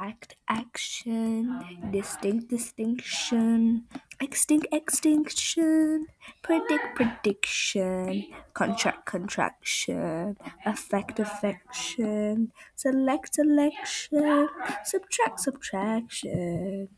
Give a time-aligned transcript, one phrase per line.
[0.00, 3.84] act, action, distinct, distinction,
[4.20, 6.06] extinct, extinction,
[6.42, 14.48] predict, prediction, contract, contraction, affect, affection, select, selection,
[14.84, 16.88] subtract, subtraction.